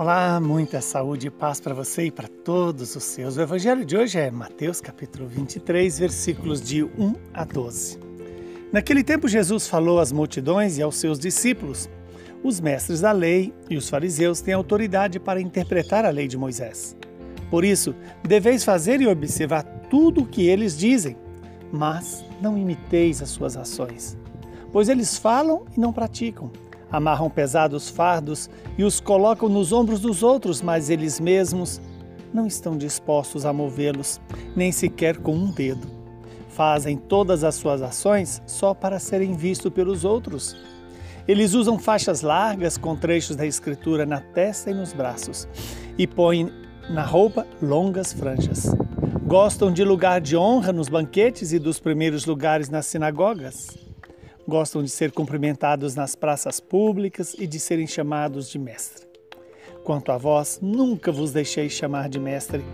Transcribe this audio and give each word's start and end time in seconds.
Olá, 0.00 0.40
muita 0.40 0.80
saúde 0.80 1.26
e 1.26 1.30
paz 1.30 1.60
para 1.60 1.74
você 1.74 2.04
e 2.04 2.10
para 2.10 2.26
todos 2.26 2.96
os 2.96 3.04
seus. 3.04 3.36
O 3.36 3.42
evangelho 3.42 3.84
de 3.84 3.98
hoje 3.98 4.18
é 4.18 4.30
Mateus 4.30 4.80
capítulo 4.80 5.28
23, 5.28 5.98
versículos 5.98 6.62
de 6.62 6.82
1 6.82 7.14
a 7.34 7.44
12. 7.44 7.98
Naquele 8.72 9.04
tempo 9.04 9.28
Jesus 9.28 9.68
falou 9.68 10.00
às 10.00 10.10
multidões 10.10 10.78
e 10.78 10.82
aos 10.82 10.96
seus 10.96 11.18
discípulos: 11.18 11.86
Os 12.42 12.60
mestres 12.60 13.02
da 13.02 13.12
lei 13.12 13.52
e 13.68 13.76
os 13.76 13.90
fariseus 13.90 14.40
têm 14.40 14.54
autoridade 14.54 15.20
para 15.20 15.38
interpretar 15.38 16.06
a 16.06 16.10
lei 16.10 16.26
de 16.26 16.38
Moisés. 16.38 16.96
Por 17.50 17.62
isso, 17.62 17.94
deveis 18.26 18.64
fazer 18.64 19.02
e 19.02 19.06
observar 19.06 19.64
tudo 19.90 20.22
o 20.22 20.26
que 20.26 20.48
eles 20.48 20.78
dizem, 20.78 21.14
mas 21.70 22.24
não 22.40 22.56
imiteis 22.56 23.20
as 23.20 23.28
suas 23.28 23.54
ações, 23.54 24.16
pois 24.72 24.88
eles 24.88 25.18
falam 25.18 25.66
e 25.76 25.78
não 25.78 25.92
praticam 25.92 26.50
amarram 26.90 27.30
pesados 27.30 27.88
fardos 27.88 28.50
e 28.76 28.84
os 28.84 29.00
colocam 29.00 29.48
nos 29.48 29.72
ombros 29.72 30.00
dos 30.00 30.22
outros, 30.22 30.60
mas 30.60 30.90
eles 30.90 31.20
mesmos 31.20 31.80
não 32.32 32.46
estão 32.46 32.76
dispostos 32.76 33.44
a 33.44 33.52
movê-los, 33.52 34.20
nem 34.54 34.72
sequer 34.72 35.18
com 35.18 35.34
um 35.34 35.50
dedo. 35.50 35.88
Fazem 36.48 36.96
todas 36.96 37.44
as 37.44 37.54
suas 37.54 37.82
ações 37.82 38.42
só 38.46 38.74
para 38.74 38.98
serem 38.98 39.34
vistos 39.34 39.72
pelos 39.72 40.04
outros. 40.04 40.56
Eles 41.26 41.54
usam 41.54 41.78
faixas 41.78 42.22
largas 42.22 42.76
com 42.76 42.96
trechos 42.96 43.36
da 43.36 43.46
Escritura 43.46 44.04
na 44.04 44.20
testa 44.20 44.70
e 44.70 44.74
nos 44.74 44.92
braços 44.92 45.46
e 45.96 46.06
põem 46.06 46.50
na 46.88 47.04
roupa 47.04 47.46
longas 47.62 48.12
franjas. 48.12 48.74
Gostam 49.26 49.72
de 49.72 49.84
lugar 49.84 50.20
de 50.20 50.36
honra 50.36 50.72
nos 50.72 50.88
banquetes 50.88 51.52
e 51.52 51.58
dos 51.58 51.78
primeiros 51.78 52.26
lugares 52.26 52.68
nas 52.68 52.86
sinagogas 52.86 53.89
Gostam 54.50 54.82
de 54.82 54.90
ser 54.90 55.12
cumprimentados 55.12 55.94
nas 55.94 56.16
praças 56.16 56.58
públicas 56.58 57.36
e 57.38 57.46
de 57.46 57.60
serem 57.60 57.86
chamados 57.86 58.50
de 58.50 58.58
mestre. 58.58 59.06
Quanto 59.84 60.10
a 60.10 60.18
vós, 60.18 60.58
nunca 60.60 61.12
vos 61.12 61.30
deixei 61.30 61.70
chamar 61.70 62.08
de 62.08 62.18
mestre, 62.18 62.64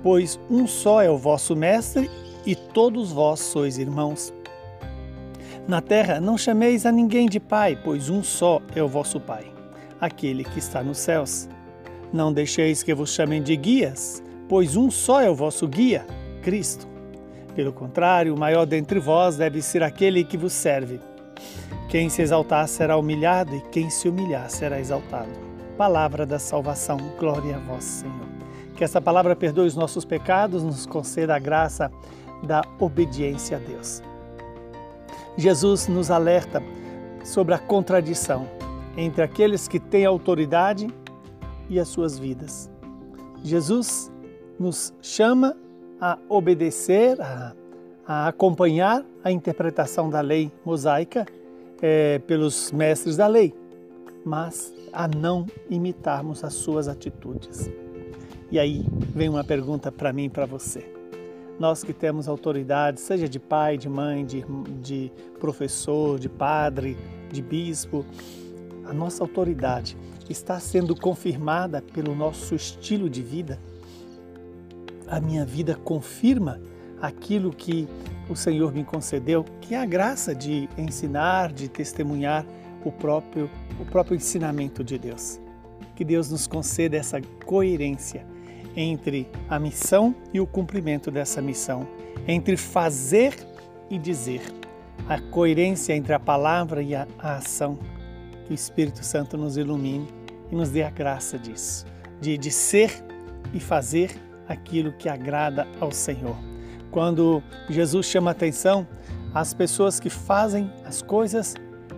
pois 0.00 0.38
um 0.48 0.64
só 0.64 1.02
é 1.02 1.10
o 1.10 1.18
vosso 1.18 1.56
mestre 1.56 2.08
e 2.46 2.54
todos 2.54 3.10
vós 3.10 3.40
sois 3.40 3.78
irmãos. 3.78 4.32
Na 5.66 5.80
terra 5.80 6.20
não 6.20 6.38
chameis 6.38 6.86
a 6.86 6.92
ninguém 6.92 7.28
de 7.28 7.40
pai, 7.40 7.76
pois 7.82 8.08
um 8.08 8.22
só 8.22 8.62
é 8.72 8.80
o 8.80 8.86
vosso 8.86 9.18
pai, 9.18 9.52
aquele 10.00 10.44
que 10.44 10.60
está 10.60 10.84
nos 10.84 10.98
céus. 10.98 11.48
Não 12.12 12.32
deixeis 12.32 12.84
que 12.84 12.94
vos 12.94 13.12
chamem 13.12 13.42
de 13.42 13.56
guias, 13.56 14.22
pois 14.48 14.76
um 14.76 14.88
só 14.88 15.20
é 15.20 15.28
o 15.28 15.34
vosso 15.34 15.66
guia, 15.66 16.06
Cristo. 16.42 16.86
Pelo 17.56 17.72
contrário, 17.72 18.32
o 18.32 18.38
maior 18.38 18.64
dentre 18.64 19.00
vós 19.00 19.36
deve 19.36 19.60
ser 19.60 19.82
aquele 19.82 20.22
que 20.22 20.36
vos 20.36 20.52
serve. 20.52 21.07
Quem 21.88 22.08
se 22.08 22.22
exaltar 22.22 22.68
será 22.68 22.96
humilhado, 22.96 23.54
e 23.54 23.60
quem 23.70 23.90
se 23.90 24.08
humilhar 24.08 24.50
será 24.50 24.78
exaltado. 24.78 25.30
Palavra 25.76 26.26
da 26.26 26.38
salvação, 26.38 26.98
glória 27.18 27.56
a 27.56 27.58
vós, 27.58 27.84
Senhor. 27.84 28.28
Que 28.76 28.84
essa 28.84 29.00
palavra 29.00 29.34
perdoe 29.34 29.66
os 29.66 29.76
nossos 29.76 30.04
pecados, 30.04 30.62
nos 30.62 30.86
conceda 30.86 31.34
a 31.34 31.38
graça 31.38 31.90
da 32.42 32.62
obediência 32.78 33.56
a 33.56 33.60
Deus. 33.60 34.02
Jesus 35.36 35.88
nos 35.88 36.10
alerta 36.10 36.62
sobre 37.24 37.54
a 37.54 37.58
contradição 37.58 38.46
entre 38.96 39.22
aqueles 39.22 39.68
que 39.68 39.78
têm 39.78 40.04
autoridade 40.04 40.88
e 41.68 41.78
as 41.78 41.88
suas 41.88 42.18
vidas. 42.18 42.70
Jesus 43.42 44.10
nos 44.58 44.92
chama 45.00 45.56
a 46.00 46.18
obedecer, 46.28 47.20
a, 47.20 47.54
a 48.08 48.26
acompanhar 48.28 49.04
a 49.22 49.30
interpretação 49.30 50.08
da 50.08 50.22
lei 50.22 50.50
mosaica 50.64 51.26
é, 51.82 52.18
pelos 52.20 52.72
mestres 52.72 53.18
da 53.18 53.26
lei, 53.26 53.54
mas 54.24 54.72
a 54.90 55.06
não 55.06 55.44
imitarmos 55.68 56.42
as 56.42 56.54
suas 56.54 56.88
atitudes. 56.88 57.70
E 58.50 58.58
aí 58.58 58.82
vem 59.14 59.28
uma 59.28 59.44
pergunta 59.44 59.92
para 59.92 60.10
mim 60.10 60.24
e 60.24 60.28
para 60.30 60.46
você. 60.46 60.90
Nós 61.58 61.84
que 61.84 61.92
temos 61.92 62.28
autoridade, 62.28 62.98
seja 62.98 63.28
de 63.28 63.38
pai, 63.38 63.76
de 63.76 63.90
mãe, 63.90 64.24
de, 64.24 64.42
de 64.80 65.12
professor, 65.38 66.18
de 66.18 66.30
padre, 66.30 66.96
de 67.30 67.42
bispo, 67.42 68.06
a 68.86 68.92
nossa 68.94 69.22
autoridade 69.22 69.98
está 70.30 70.58
sendo 70.58 70.96
confirmada 70.96 71.82
pelo 71.92 72.14
nosso 72.14 72.54
estilo 72.54 73.10
de 73.10 73.22
vida? 73.22 73.58
A 75.06 75.20
minha 75.20 75.44
vida 75.44 75.74
confirma 75.74 76.58
aquilo 77.00 77.50
que 77.50 77.88
o 78.28 78.36
Senhor 78.36 78.72
me 78.72 78.84
concedeu, 78.84 79.44
que 79.60 79.74
é 79.74 79.78
a 79.78 79.86
graça 79.86 80.34
de 80.34 80.68
ensinar, 80.76 81.52
de 81.52 81.68
testemunhar 81.68 82.44
o 82.84 82.92
próprio, 82.92 83.50
o 83.80 83.84
próprio 83.84 84.16
ensinamento 84.16 84.84
de 84.84 84.98
Deus. 84.98 85.40
Que 85.94 86.04
Deus 86.04 86.30
nos 86.30 86.46
conceda 86.46 86.96
essa 86.96 87.20
coerência 87.44 88.24
entre 88.76 89.28
a 89.48 89.58
missão 89.58 90.14
e 90.32 90.40
o 90.40 90.46
cumprimento 90.46 91.10
dessa 91.10 91.40
missão, 91.40 91.88
entre 92.26 92.56
fazer 92.56 93.34
e 93.90 93.98
dizer, 93.98 94.42
a 95.08 95.18
coerência 95.18 95.94
entre 95.94 96.12
a 96.12 96.20
palavra 96.20 96.82
e 96.82 96.94
a, 96.94 97.06
a 97.18 97.36
ação. 97.36 97.78
Que 98.44 98.52
o 98.52 98.54
Espírito 98.54 99.04
Santo 99.04 99.36
nos 99.36 99.56
ilumine 99.56 100.06
e 100.50 100.54
nos 100.54 100.70
dê 100.70 100.82
a 100.82 100.90
graça 100.90 101.38
disso, 101.38 101.86
de, 102.20 102.36
de 102.38 102.50
ser 102.50 102.90
e 103.52 103.60
fazer 103.60 104.10
aquilo 104.46 104.92
que 104.92 105.08
agrada 105.08 105.66
ao 105.80 105.90
Senhor 105.90 106.47
quando 106.98 107.40
Jesus 107.70 108.06
chama 108.06 108.32
atenção 108.32 108.84
às 109.32 109.54
pessoas 109.54 110.00
que 110.00 110.10
fazem 110.10 110.68
as 110.84 111.00
coisas 111.00 111.54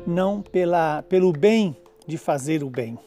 não 0.06 0.43
pela, 0.43 1.03
pelo 1.05 1.33
bem 1.33 1.75
de 2.06 2.19
fazer 2.19 2.62
o 2.62 2.69
bem, 2.69 2.99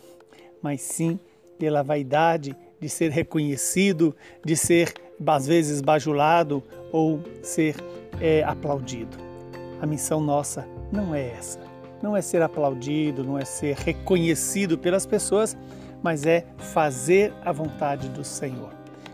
mas 0.60 0.82
sim 0.82 1.20
pela 1.60 1.84
vaidade 1.84 2.56
de 2.80 2.90
ser 2.90 3.12
reconhecido, 3.12 4.16
de 4.44 4.56
ser 4.56 4.92
às 5.24 5.46
vezes 5.46 5.82
bajulado 5.82 6.64
ou 6.92 7.20
ser 7.44 7.76
é, 8.20 8.44
aplaudido. 8.44 9.16
A 9.80 9.86
missão 9.86 10.20
nossa 10.20 10.68
não 10.92 11.14
é 11.14 11.30
essa. 11.38 11.60
Não 12.02 12.18
é 12.18 12.24
ser 12.24 12.42
aplaudido, 12.42 13.24
não 13.24 13.38
é 13.38 13.46
ser 13.46 13.76
reconhecido 13.76 14.80
pelas 14.80 15.06
pessoas, 15.06 15.56
mas 16.02 16.26
é 16.26 16.44
fazer 16.58 17.32
a 17.46 17.52
vontade 17.52 18.10
do 18.10 18.24
Senhor. 18.24 18.72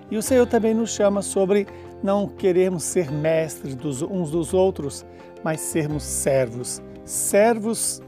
E 0.09 0.17
o 0.17 0.23
Senhor 0.23 0.47
também 0.47 0.73
nos 0.73 0.91
chama 0.91 1.22
sobre 1.22 1.67
não 2.01 2.27
queremos 2.27 2.83
ser 2.83 3.11
mestres 3.11 3.75
dos, 3.75 4.01
uns 4.01 4.31
dos 4.31 4.53
outros, 4.53 5.05
mas 5.43 5.59
sermos 5.59 6.03
servos. 6.03 6.81
Servos 7.03 8.01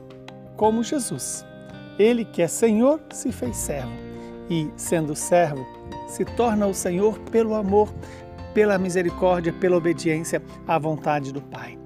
como 0.55 0.83
Jesus. 0.83 1.45
Ele 1.97 2.23
que 2.23 2.41
é 2.41 2.47
Senhor 2.47 3.01
se 3.11 3.31
fez 3.31 3.57
servo. 3.57 3.91
E, 4.49 4.69
sendo 4.75 5.15
servo, 5.15 5.65
se 6.07 6.25
torna 6.25 6.67
o 6.67 6.73
Senhor 6.73 7.17
pelo 7.31 7.55
amor, 7.55 7.93
pela 8.53 8.77
misericórdia, 8.77 9.53
pela 9.53 9.77
obediência 9.77 10.41
à 10.67 10.77
vontade 10.77 11.31
do 11.31 11.41
Pai. 11.41 11.77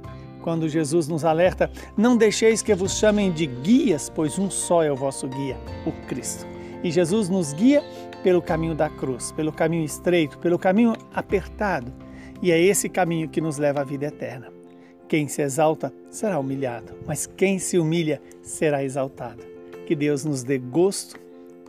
Quando 0.42 0.70
Jesus 0.70 1.08
nos 1.08 1.26
alerta, 1.26 1.72
não 1.98 2.16
deixeis 2.16 2.62
que 2.62 2.74
vos 2.76 2.98
chamem 2.98 3.32
de 3.32 3.48
guias, 3.48 4.12
pois 4.14 4.38
um 4.38 4.50
só 4.50 4.84
é 4.84 4.92
o 4.92 4.96
vosso 4.96 5.28
guia, 5.28 5.58
o 5.86 5.92
Cristo. 6.08 6.55
E 6.84 6.92
Jesus 6.92 7.30
nos 7.30 7.54
guia 7.54 7.84
pelo 8.24 8.42
caminho 8.42 8.76
da 8.76 8.90
cruz, 8.90 9.32
pelo 9.32 9.52
caminho 9.52 9.86
estreito, 9.86 10.38
pelo 10.40 10.58
caminho 10.58 10.94
apertado. 11.14 11.94
E 12.42 12.52
é 12.52 12.60
esse 12.60 12.90
caminho 12.90 13.30
que 13.30 13.42
nos 13.42 13.58
leva 13.58 13.82
à 13.82 13.84
vida 13.84 14.06
eterna. 14.06 14.52
Quem 15.08 15.28
se 15.28 15.42
exalta 15.42 15.94
será 16.10 16.40
humilhado, 16.40 16.94
mas 17.06 17.28
quem 17.28 17.60
se 17.60 17.78
humilha 17.78 18.22
será 18.42 18.84
exaltado. 18.84 19.44
Que 19.86 19.96
Deus 19.96 20.26
nos 20.26 20.44
dê 20.44 20.58
gosto 20.58 21.20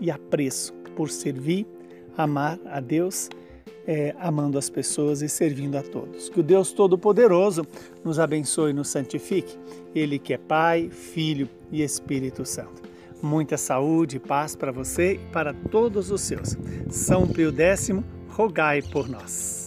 e 0.01 0.11
apreço 0.11 0.73
por 0.97 1.11
servir, 1.11 1.67
amar 2.17 2.59
a 2.65 2.81
Deus, 2.81 3.29
é, 3.87 4.15
amando 4.19 4.59
as 4.59 4.71
pessoas 4.71 5.21
e 5.21 5.29
servindo 5.29 5.77
a 5.77 5.83
todos. 5.83 6.31
Que 6.31 6.41
o 6.41 6.43
Deus 6.43 6.73
Todo-Poderoso 6.73 7.67
nos 8.03 8.19
abençoe 8.19 8.71
e 8.71 8.75
nos 8.75 8.89
santifique. 8.89 9.57
Ele 9.95 10.19
que 10.19 10.33
é 10.33 10.39
Pai, 10.39 10.89
Filho 10.91 11.49
e 11.71 11.83
Espírito 11.83 12.45
Santo. 12.45 12.86
Muita 13.23 13.57
saúde 13.57 14.17
e 14.17 14.21
paz 14.21 14.55
para 14.55 14.71
você 14.71 15.15
e 15.15 15.19
para 15.33 15.53
todos 15.53 16.11
os 16.11 16.21
seus. 16.21 16.57
São 16.91 17.27
Pio 17.27 17.51
X, 17.51 17.91
rogai 18.29 18.83
por 18.83 19.09
nós. 19.09 19.66